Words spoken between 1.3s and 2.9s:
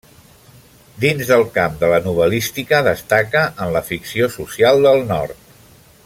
del camp de la novel·lística,